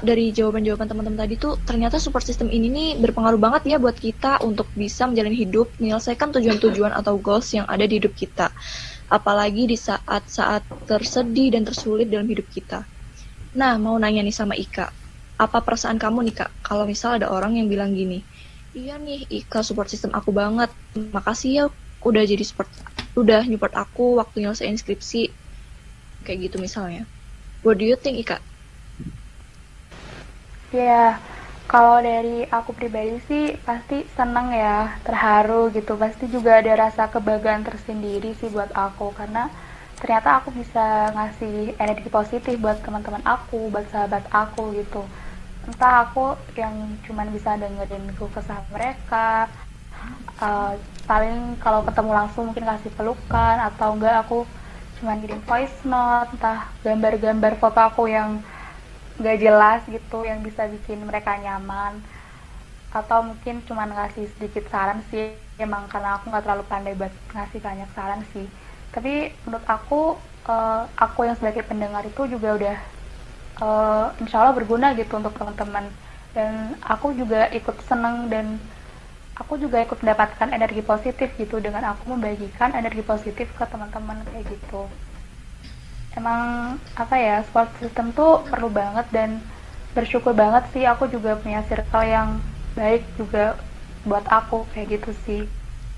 dari 0.00 0.31
jawaban-jawaban 0.31 0.88
teman-teman 0.88 1.26
tadi 1.26 1.35
tuh 1.37 1.59
ternyata 1.69 1.99
support 1.99 2.23
system 2.23 2.49
ini 2.49 2.71
nih 2.71 2.90
berpengaruh 3.02 3.37
banget 3.37 3.62
ya 3.66 3.76
buat 3.83 3.99
kita 3.99 4.40
untuk 4.47 4.71
bisa 4.73 5.05
menjalani 5.11 5.37
hidup, 5.45 5.75
menyelesaikan 5.83 6.33
tujuan-tujuan 6.33 6.95
atau 6.95 7.19
goals 7.19 7.50
yang 7.52 7.66
ada 7.69 7.85
di 7.85 7.99
hidup 8.00 8.14
kita. 8.16 8.49
Apalagi 9.11 9.69
di 9.69 9.76
saat-saat 9.76 10.87
tersedih 10.88 11.52
dan 11.52 11.66
tersulit 11.66 12.09
dalam 12.09 12.25
hidup 12.31 12.47
kita. 12.49 12.87
Nah, 13.59 13.76
mau 13.76 13.99
nanya 14.00 14.23
nih 14.25 14.33
sama 14.33 14.55
Ika, 14.57 14.87
apa 15.37 15.59
perasaan 15.61 16.00
kamu 16.00 16.31
nih 16.31 16.35
Kak 16.40 16.50
kalau 16.64 16.88
misal 16.88 17.21
ada 17.21 17.28
orang 17.28 17.61
yang 17.61 17.69
bilang 17.69 17.93
gini, 17.93 18.23
iya 18.73 18.97
nih 18.97 19.28
Ika 19.28 19.61
support 19.61 19.88
system 19.93 20.12
aku 20.12 20.33
banget, 20.33 20.69
makasih 21.12 21.50
ya 21.52 21.64
udah 22.00 22.23
jadi 22.23 22.45
support, 22.45 22.69
udah 23.16 23.43
support 23.45 23.75
aku 23.75 24.21
waktu 24.21 24.45
nyelesain 24.45 24.76
skripsi, 24.76 25.33
kayak 26.23 26.38
gitu 26.52 26.57
misalnya. 26.61 27.09
What 27.66 27.82
do 27.82 27.87
you 27.90 27.99
think, 27.99 28.23
Ika? 28.23 28.38
Ya, 30.70 31.18
kalau 31.66 31.99
dari 31.99 32.46
aku 32.46 32.70
pribadi 32.70 33.18
sih 33.26 33.58
pasti 33.66 34.06
seneng 34.14 34.54
ya, 34.54 34.94
terharu 35.02 35.75
gitu. 35.75 35.99
Pasti 35.99 36.30
juga 36.30 36.62
ada 36.62 36.87
rasa 36.87 37.11
kebanggaan 37.11 37.66
tersendiri 37.66 38.38
sih 38.38 38.54
buat 38.54 38.70
aku 38.70 39.11
karena 39.18 39.50
ternyata 39.99 40.38
aku 40.38 40.54
bisa 40.54 41.11
ngasih 41.11 41.75
energi 41.82 42.06
positif 42.06 42.54
buat 42.62 42.78
teman-teman 42.87 43.26
aku, 43.26 43.66
buat 43.75 43.90
sahabat 43.90 44.23
aku 44.30 44.70
gitu. 44.78 45.02
Entah 45.66 46.06
aku 46.06 46.38
yang 46.54 46.94
cuman 47.02 47.35
bisa 47.35 47.58
dengerin 47.58 48.14
kesah 48.14 48.62
mereka, 48.70 49.50
uh, 50.38 50.78
paling 51.11 51.58
kalau 51.58 51.82
ketemu 51.82 52.11
langsung 52.14 52.46
mungkin 52.46 52.62
kasih 52.62 52.94
pelukan 52.94 53.58
atau 53.58 53.99
enggak 53.99 54.23
aku 54.23 54.46
cuma 55.00 55.16
kirim 55.20 55.40
voice 55.44 55.76
note 55.84 56.32
entah 56.36 56.72
gambar-gambar 56.80 57.52
foto 57.60 57.80
aku 57.80 58.08
yang 58.08 58.40
gak 59.20 59.40
jelas 59.40 59.80
gitu 59.88 60.24
yang 60.24 60.40
bisa 60.40 60.68
bikin 60.68 61.04
mereka 61.04 61.36
nyaman. 61.36 62.00
Atau 62.92 63.28
mungkin 63.28 63.60
cuma 63.68 63.84
ngasih 63.84 64.28
sedikit 64.36 64.68
saran 64.72 65.04
sih 65.12 65.36
emang 65.60 65.88
karena 65.88 66.16
aku 66.16 66.32
nggak 66.32 66.44
terlalu 66.44 66.64
pandai 66.68 66.96
buat 66.96 67.12
ngasih 67.32 67.60
banyak 67.60 67.88
saran 67.92 68.22
sih. 68.32 68.48
Tapi 68.92 69.32
menurut 69.44 69.66
aku 69.68 70.16
uh, 70.48 70.88
aku 70.96 71.28
yang 71.28 71.36
sebagai 71.36 71.64
pendengar 71.68 72.04
itu 72.08 72.24
juga 72.28 72.56
udah 72.56 72.76
uh, 73.60 74.06
insya 74.20 74.40
Allah 74.40 74.56
berguna 74.56 74.96
gitu 74.96 75.16
untuk 75.20 75.36
teman-teman. 75.36 75.92
Dan 76.32 76.76
aku 76.84 77.16
juga 77.16 77.48
ikut 77.52 77.76
seneng 77.88 78.28
dan 78.28 78.60
aku 79.37 79.61
juga 79.61 79.78
ikut 79.85 79.99
mendapatkan 80.02 80.49
energi 80.50 80.83
positif 80.83 81.28
gitu. 81.37 81.57
Dengan 81.61 81.93
aku 81.93 82.16
membagikan 82.16 82.73
energi 82.73 83.02
positif 83.05 83.47
ke 83.52 83.64
teman-teman 83.69 84.25
kayak 84.33 84.45
gitu. 84.49 84.88
Emang 86.16 86.76
apa 86.97 87.14
ya 87.21 87.45
support 87.45 87.69
system 87.76 88.11
tuh 88.16 88.40
perlu 88.49 88.73
banget 88.73 89.05
dan 89.12 89.31
bersyukur 89.93 90.33
banget 90.33 90.64
sih 90.73 90.85
aku 90.88 91.05
juga 91.12 91.37
punya 91.37 91.61
circle 91.69 92.05
yang 92.09 92.40
baik 92.73 93.05
juga 93.21 93.57
buat 94.09 94.25
aku 94.28 94.64
kayak 94.73 95.00
gitu 95.00 95.11
sih. 95.28 95.43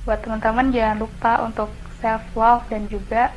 Buat 0.03 0.27
teman-teman 0.27 0.75
jangan 0.75 0.99
lupa 0.99 1.33
untuk 1.47 1.71
self 2.03 2.23
love 2.35 2.67
dan 2.67 2.87
juga 2.91 3.31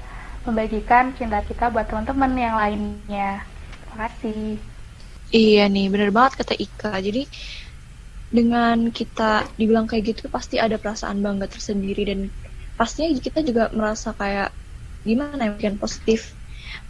membagikan 0.45 1.13
cinta 1.13 1.41
kita 1.45 1.69
buat 1.69 1.85
teman-teman 1.85 2.31
yang 2.33 2.55
lainnya. 2.57 3.45
Terima 3.85 3.95
kasih. 4.09 4.57
Iya 5.31 5.69
nih 5.71 5.87
bener 5.93 6.09
banget 6.11 6.43
kata 6.43 6.53
Ika. 6.57 6.91
Jadi 6.99 7.29
dengan 8.31 8.89
kita 8.89 9.43
dibilang 9.59 9.85
kayak 9.85 10.15
gitu 10.15 10.31
pasti 10.31 10.55
ada 10.55 10.79
perasaan 10.79 11.19
bangga 11.19 11.51
tersendiri 11.51 12.07
dan 12.07 12.19
pastinya 12.79 13.11
kita 13.19 13.43
juga 13.43 13.67
merasa 13.75 14.15
kayak 14.15 14.55
gimana 15.03 15.51
ya 15.51 15.51
mungkin 15.51 15.75
positif 15.75 16.31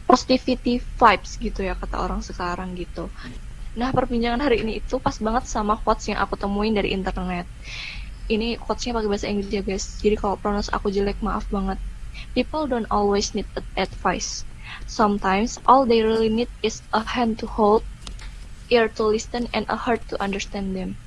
positivity 0.06 0.78
vibes 0.78 1.42
gitu 1.42 1.66
ya 1.66 1.74
kata 1.74 1.98
orang 1.98 2.22
sekarang 2.22 2.78
gitu 2.78 3.10
Nah, 3.72 3.96
perbincangan 3.96 4.44
hari 4.44 4.68
ini 4.68 4.84
itu 4.84 5.00
pas 5.00 5.16
banget 5.16 5.48
sama 5.48 5.80
quotes 5.80 6.12
yang 6.12 6.20
aku 6.20 6.36
temuin 6.36 6.76
dari 6.76 6.92
internet. 6.92 7.48
Ini 8.28 8.60
quotesnya 8.60 9.00
pakai 9.00 9.08
bahasa 9.08 9.32
Inggris 9.32 9.48
ya, 9.48 9.64
guys. 9.64 9.86
Jadi 10.04 10.20
kalau 10.20 10.36
pronounce 10.36 10.68
aku 10.76 10.92
jelek, 10.92 11.24
maaf 11.24 11.48
banget. 11.48 11.80
People 12.36 12.68
don't 12.68 12.88
always 12.92 13.32
need 13.32 13.48
advice. 13.80 14.44
Sometimes 14.92 15.56
all 15.64 15.88
they 15.88 16.04
really 16.04 16.28
need 16.28 16.52
is 16.60 16.84
a 16.92 17.00
hand 17.00 17.40
to 17.40 17.48
hold, 17.48 17.88
ear 18.68 18.92
to 18.92 19.08
listen, 19.08 19.48
and 19.56 19.64
a 19.72 19.80
heart 19.80 20.04
to 20.12 20.20
understand 20.20 20.76
them. 20.76 21.00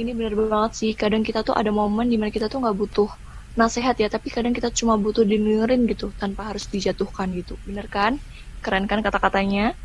Ini 0.00 0.16
bener 0.16 0.32
banget 0.32 0.72
sih. 0.80 0.96
Kadang 0.96 1.20
kita 1.20 1.44
tuh 1.44 1.52
ada 1.52 1.68
momen 1.68 2.08
di 2.08 2.16
mana 2.16 2.32
kita 2.32 2.48
tuh 2.48 2.64
nggak 2.64 2.76
butuh 2.80 3.10
nasihat 3.52 3.92
ya, 4.00 4.08
tapi 4.08 4.32
kadang 4.32 4.56
kita 4.56 4.72
cuma 4.72 4.96
butuh 4.96 5.28
dengerin 5.28 5.84
gitu 5.84 6.08
tanpa 6.16 6.48
harus 6.48 6.64
dijatuhkan 6.72 7.28
gitu. 7.36 7.60
Bener 7.68 7.84
kan? 7.84 8.16
Keren 8.64 8.88
kan 8.88 9.04
kata-katanya? 9.04 9.76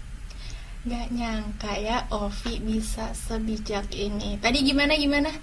Gak 0.85 1.09
nyangka 1.11 1.73
ya 1.81 2.05
Ovi 2.13 2.61
bisa 2.61 3.09
sebijak 3.11 3.89
ini. 3.97 4.37
Tadi 4.37 4.61
gimana 4.61 4.93
gimana? 4.95 5.33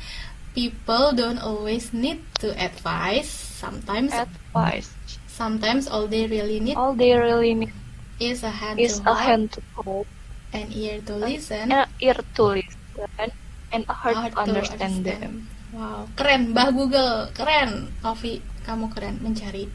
People 0.55 1.13
don't 1.13 1.43
always 1.43 1.91
need 1.91 2.23
to 2.39 2.55
advise. 2.55 3.27
Sometimes 3.29 4.15
advice. 4.15 4.93
Sometimes 5.27 5.91
all 5.91 6.07
they 6.07 6.29
really 6.29 6.61
need 6.61 6.77
all 6.77 6.93
they 6.95 7.17
really 7.17 7.57
need 7.57 7.73
is 8.21 8.45
a 8.45 8.53
hand 8.53 8.79
is 8.79 9.01
to 9.01 9.09
a 9.09 9.17
hold, 9.17 9.27
hand 9.27 9.45
to 9.57 9.61
hold, 9.75 10.07
an 10.53 10.69
ear 10.71 11.01
to 11.09 11.17
listen, 11.17 11.73
an 11.73 11.89
ear 11.99 12.21
to 12.37 12.43
listen, 12.61 13.33
and 13.73 13.89
a 13.89 13.95
heart, 13.97 14.15
heart 14.15 14.33
to 14.37 14.41
understand, 14.45 15.03
them. 15.03 15.49
Wow, 15.73 16.07
keren, 16.15 16.53
Mbah 16.53 16.69
Google, 16.77 17.33
keren. 17.33 17.89
Ovi, 18.05 18.45
kamu 18.63 18.93
keren 18.93 19.19
mencari 19.25 19.67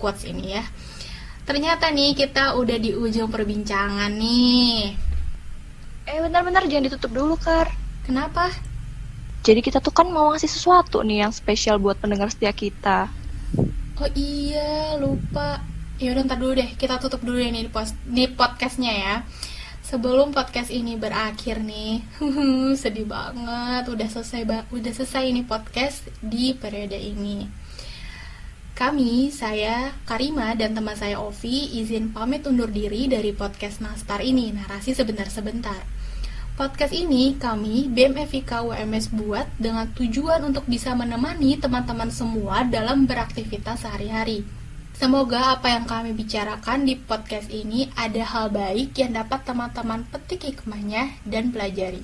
quotes 0.00 0.24
ini 0.24 0.56
ya. 0.56 0.64
Ternyata 1.44 1.92
nih 1.92 2.16
kita 2.16 2.56
udah 2.56 2.80
di 2.80 2.96
ujung 2.96 3.28
perbincangan 3.28 4.08
nih. 4.16 4.96
Eh 6.08 6.18
bentar-bentar 6.20 6.64
jangan 6.64 6.88
ditutup 6.88 7.12
dulu 7.12 7.36
Kar. 7.36 7.68
Kenapa? 8.04 8.48
Jadi 9.44 9.60
kita 9.60 9.80
tuh 9.84 9.92
kan 9.92 10.08
mau 10.08 10.32
ngasih 10.32 10.48
sesuatu 10.48 11.04
nih 11.04 11.28
yang 11.28 11.32
spesial 11.32 11.76
buat 11.76 12.00
pendengar 12.00 12.32
setia 12.32 12.52
kita. 12.52 13.12
Oh 14.00 14.08
iya 14.16 14.96
lupa. 14.96 15.60
Ya 16.00 16.16
udah 16.16 16.24
ntar 16.24 16.40
dulu 16.40 16.56
deh 16.56 16.72
kita 16.80 16.96
tutup 16.96 17.20
dulu 17.20 17.36
ya 17.36 17.52
nih 17.52 17.68
post 17.68 17.92
nih 18.08 18.32
podcastnya 18.32 18.92
ya. 18.92 19.14
Sebelum 19.84 20.32
podcast 20.32 20.72
ini 20.72 20.96
berakhir 20.96 21.60
nih, 21.60 22.00
sedih 22.80 23.04
banget. 23.04 23.84
Udah 23.84 24.08
selesai 24.08 24.72
udah 24.72 24.92
selesai 24.96 25.28
ini 25.28 25.44
podcast 25.44 26.08
di 26.24 26.56
periode 26.56 26.96
ini. 26.96 27.44
Kami, 28.72 29.28
saya, 29.28 29.92
Karima, 30.08 30.56
dan 30.56 30.72
teman 30.72 30.96
saya 30.96 31.20
Ovi 31.20 31.76
izin 31.84 32.16
pamit 32.16 32.48
undur 32.48 32.72
diri 32.72 33.12
dari 33.12 33.36
podcast 33.36 33.84
Nastar 33.84 34.24
ini, 34.24 34.56
narasi 34.56 34.96
sebentar-sebentar. 34.96 35.84
Podcast 36.56 36.96
ini 36.96 37.36
kami, 37.36 37.92
BMFIK 37.92 38.64
WMS 38.64 39.12
buat 39.12 39.52
dengan 39.60 39.92
tujuan 39.92 40.48
untuk 40.48 40.64
bisa 40.64 40.96
menemani 40.96 41.60
teman-teman 41.60 42.08
semua 42.08 42.64
dalam 42.64 43.04
beraktivitas 43.04 43.84
sehari-hari. 43.84 44.63
Semoga 44.94 45.58
apa 45.58 45.74
yang 45.74 45.90
kami 45.90 46.14
bicarakan 46.14 46.86
di 46.86 46.94
podcast 46.94 47.50
ini 47.50 47.90
ada 47.98 48.22
hal 48.22 48.54
baik 48.54 48.94
yang 48.94 49.18
dapat 49.18 49.42
teman-teman 49.42 50.06
petik 50.06 50.46
hikmahnya 50.46 51.18
dan 51.26 51.50
pelajari. 51.50 51.98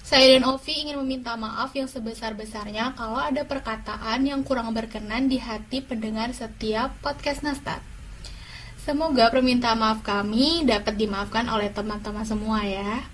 Saya 0.00 0.40
dan 0.40 0.48
Ovi 0.48 0.72
ingin 0.72 0.96
meminta 1.04 1.36
maaf 1.36 1.76
yang 1.76 1.84
sebesar-besarnya 1.84 2.96
kalau 2.96 3.20
ada 3.20 3.44
perkataan 3.44 4.24
yang 4.24 4.40
kurang 4.40 4.72
berkenan 4.72 5.28
di 5.28 5.36
hati 5.36 5.84
pendengar 5.84 6.32
setiap 6.32 6.96
podcast 7.04 7.44
Nastar. 7.44 7.84
Semoga 8.80 9.28
permintaan 9.28 9.84
maaf 9.84 10.00
kami 10.00 10.64
dapat 10.64 10.96
dimaafkan 10.96 11.44
oleh 11.52 11.68
teman-teman 11.68 12.24
semua 12.24 12.64
ya. 12.64 13.04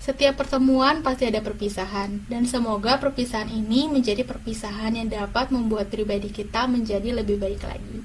Setiap 0.00 0.40
pertemuan 0.40 1.04
pasti 1.04 1.28
ada 1.28 1.44
perpisahan, 1.44 2.24
dan 2.24 2.48
semoga 2.48 2.96
perpisahan 2.96 3.52
ini 3.52 3.84
menjadi 3.84 4.24
perpisahan 4.24 4.96
yang 4.96 5.12
dapat 5.12 5.52
membuat 5.52 5.92
pribadi 5.92 6.32
kita 6.32 6.64
menjadi 6.64 7.20
lebih 7.20 7.36
baik 7.36 7.60
lagi. 7.60 8.00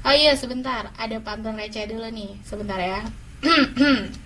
Oh 0.00 0.16
iya, 0.16 0.32
sebentar, 0.32 0.88
ada 0.96 1.20
pantun 1.20 1.60
receh 1.60 1.84
dulu 1.84 2.08
nih, 2.08 2.40
sebentar 2.40 2.80
ya. 2.80 3.04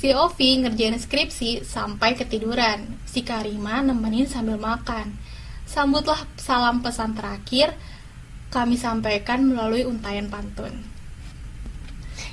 Si 0.00 0.16
Ovi 0.16 0.64
ngerjain 0.64 0.96
skripsi 0.96 1.60
sampai 1.60 2.16
ketiduran. 2.16 2.96
Si 3.04 3.20
Karima 3.20 3.84
nemenin 3.84 4.24
sambil 4.24 4.56
makan. 4.56 5.12
Sambutlah 5.68 6.24
salam 6.40 6.80
pesan 6.80 7.12
terakhir 7.12 7.76
kami 8.48 8.80
sampaikan 8.80 9.44
melalui 9.44 9.84
untayan 9.84 10.32
pantun. 10.32 10.89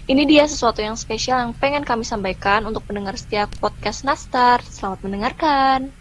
Ini 0.08 0.24
dia 0.24 0.48
sesuatu 0.48 0.80
yang 0.80 0.96
spesial 0.96 1.44
yang 1.44 1.52
pengen 1.52 1.84
kami 1.84 2.08
sampaikan 2.08 2.64
untuk 2.64 2.88
pendengar 2.88 3.20
setiap 3.20 3.52
podcast 3.60 4.08
Nastar. 4.08 4.64
Selamat 4.64 5.04
mendengarkan. 5.04 5.92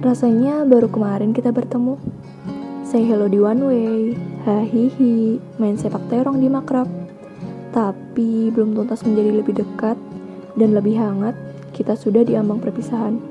Rasanya 0.00 0.64
baru 0.64 0.88
kemarin 0.88 1.36
kita 1.36 1.52
bertemu. 1.52 2.00
Say 2.80 3.04
hello 3.04 3.28
di 3.28 3.36
one 3.36 3.60
way, 3.60 4.16
hahihi, 4.48 5.36
main 5.60 5.76
sepak 5.76 6.00
terong 6.08 6.40
di 6.40 6.48
makrab. 6.48 6.88
Tapi 7.76 8.48
belum 8.56 8.72
tuntas 8.72 9.04
menjadi 9.04 9.36
lebih 9.36 9.60
dekat 9.60 10.00
dan 10.56 10.72
lebih 10.72 10.96
hangat, 10.96 11.36
kita 11.76 11.92
sudah 11.92 12.24
di 12.24 12.40
ambang 12.40 12.56
perpisahan. 12.56 13.29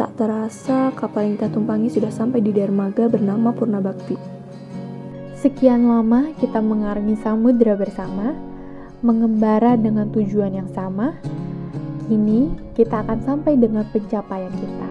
Tak 0.00 0.16
terasa 0.16 0.96
kapal 0.96 1.28
yang 1.28 1.36
kita 1.36 1.52
tumpangi 1.52 1.92
sudah 1.92 2.08
sampai 2.08 2.40
di 2.40 2.56
dermaga 2.56 3.04
bernama 3.04 3.52
Purna 3.52 3.84
Bakti. 3.84 4.16
Sekian 5.36 5.92
lama 5.92 6.32
kita 6.40 6.56
mengarungi 6.56 7.20
samudera 7.20 7.76
bersama, 7.76 8.32
mengembara 9.04 9.76
dengan 9.76 10.08
tujuan 10.08 10.56
yang 10.56 10.72
sama. 10.72 11.20
Kini 12.08 12.48
kita 12.72 13.04
akan 13.04 13.20
sampai 13.28 13.60
dengan 13.60 13.84
pencapaian 13.92 14.48
kita. 14.48 14.88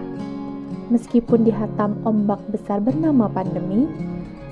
Meskipun 0.94 1.42
dihatam 1.42 1.98
ombak 2.06 2.38
besar 2.54 2.78
bernama 2.78 3.26
pandemi, 3.26 3.90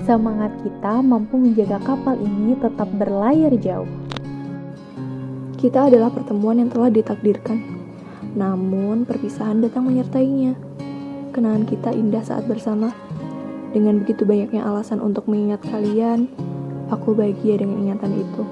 semangat 0.03 0.51
kita 0.59 0.99
mampu 0.99 1.39
menjaga 1.39 1.79
kapal 1.87 2.19
ini 2.19 2.59
tetap 2.59 2.91
berlayar 2.99 3.55
jauh. 3.63 3.87
Kita 5.55 5.87
adalah 5.87 6.11
pertemuan 6.11 6.59
yang 6.59 6.67
telah 6.67 6.91
ditakdirkan, 6.91 7.78
namun 8.37 9.05
perpisahan 9.05 9.61
datang 9.63 9.89
menyertainya. 9.89 10.53
Kenangan 11.33 11.65
kita 11.65 11.89
indah 11.93 12.21
saat 12.25 12.45
bersama. 12.45 12.93
Dengan 13.69 14.01
begitu 14.01 14.25
banyaknya 14.25 14.65
alasan 14.65 14.97
untuk 14.97 15.29
mengingat 15.29 15.61
kalian, 15.61 16.25
aku 16.89 17.13
bahagia 17.13 17.61
dengan 17.61 17.85
ingatan 17.85 18.17
itu. 18.17 18.43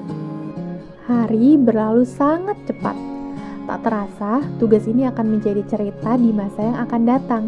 Hari 1.09 1.57
berlalu 1.57 2.05
sangat 2.05 2.57
cepat. 2.69 2.93
Tak 3.67 3.83
terasa, 3.83 4.45
tugas 4.61 4.85
ini 4.87 5.09
akan 5.09 5.39
menjadi 5.39 5.65
cerita 5.67 6.15
di 6.15 6.31
masa 6.31 6.61
yang 6.61 6.77
akan 6.87 7.01
datang. 7.03 7.43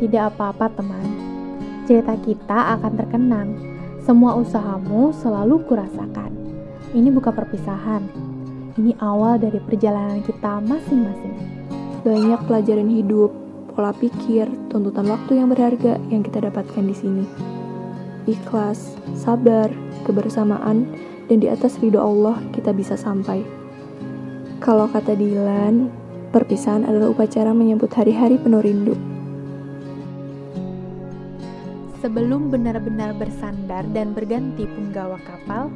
Tidak 0.00 0.34
apa-apa, 0.34 0.72
teman. 0.74 1.06
Cerita 1.84 2.16
kita 2.18 2.78
akan 2.78 2.92
terkenang. 2.96 3.48
Semua 4.02 4.34
usahamu 4.34 5.12
selalu 5.12 5.62
kurasakan. 5.68 6.32
Ini 6.96 7.12
bukan 7.12 7.32
perpisahan. 7.36 8.27
Ini 8.78 8.94
awal 9.02 9.42
dari 9.42 9.58
perjalanan 9.58 10.22
kita 10.22 10.62
masing-masing. 10.62 11.34
Banyak 12.06 12.46
pelajaran 12.46 12.86
hidup, 12.86 13.34
pola 13.74 13.90
pikir, 13.90 14.46
tuntutan 14.70 15.10
waktu 15.10 15.42
yang 15.42 15.50
berharga 15.50 15.98
yang 16.14 16.22
kita 16.22 16.46
dapatkan 16.46 16.86
di 16.86 16.94
sini. 16.94 17.24
Ikhlas, 18.30 18.94
sabar, 19.18 19.66
kebersamaan, 20.06 20.94
dan 21.26 21.36
di 21.42 21.50
atas 21.50 21.74
ridho 21.82 21.98
Allah 21.98 22.38
kita 22.54 22.70
bisa 22.70 22.94
sampai. 22.94 23.42
Kalau 24.62 24.86
kata 24.86 25.18
Dilan, 25.18 25.90
perpisahan 26.30 26.86
adalah 26.86 27.10
upacara 27.10 27.50
menyambut 27.50 27.90
hari-hari 27.90 28.38
penuh 28.38 28.62
rindu. 28.62 28.94
Sebelum 31.98 32.54
benar-benar 32.54 33.18
bersandar 33.18 33.82
dan 33.90 34.14
berganti 34.14 34.70
punggawa 34.70 35.18
kapal, 35.26 35.66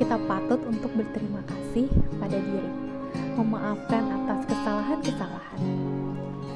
kita 0.00 0.16
patut 0.24 0.56
untuk 0.64 0.88
berterima 0.96 1.44
kasih 1.44 1.84
pada 2.16 2.40
diri, 2.40 2.72
memaafkan 3.36 4.00
atas 4.08 4.48
kesalahan-kesalahan. 4.48 5.60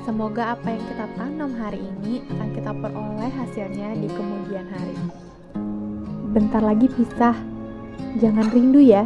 Semoga 0.08 0.56
apa 0.56 0.72
yang 0.72 0.84
kita 0.88 1.06
tanam 1.12 1.52
hari 1.52 1.84
ini 1.84 2.24
akan 2.32 2.48
kita 2.56 2.72
peroleh 2.72 3.28
hasilnya 3.28 4.00
di 4.00 4.08
kemudian 4.08 4.64
hari. 4.72 4.96
Bentar 6.32 6.64
lagi 6.64 6.88
pisah, 6.88 7.36
jangan 8.16 8.48
rindu 8.48 8.80
ya. 8.80 9.04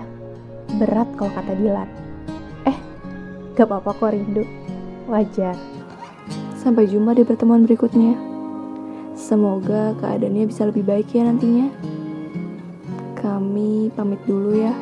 Berat 0.79 1.11
kalau 1.18 1.35
kata 1.35 1.59
Dilan. 1.59 1.90
Eh, 2.62 2.79
gak 3.59 3.66
apa-apa 3.66 3.90
kok 3.90 4.14
rindu. 4.14 4.46
Wajar. 5.11 5.59
Sampai 6.55 6.87
jumpa 6.87 7.18
di 7.18 7.27
pertemuan 7.27 7.66
berikutnya. 7.66 8.14
Semoga 9.18 9.98
keadaannya 9.98 10.46
bisa 10.46 10.70
lebih 10.70 10.87
baik 10.87 11.11
ya 11.11 11.27
nantinya. 11.27 11.98
Kami 13.29 13.93
pamit 13.93 14.17
dulu 14.25 14.57
ya. 14.57 14.73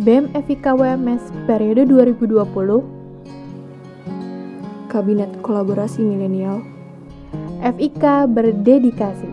BEM 0.00 0.32
FIK 0.32 0.80
WMS 0.80 1.20
periode 1.44 1.84
2020 1.84 2.80
Kabinet 4.88 5.28
Kolaborasi 5.44 6.00
Milenial 6.00 6.64
FIK 7.60 8.32
berdedikasi. 8.32 9.28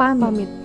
Pamit. 0.00 0.24
pamit. 0.24 0.59